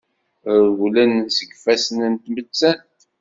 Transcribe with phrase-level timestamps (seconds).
[0.61, 3.01] Rewlen seg ifassen n tmettant.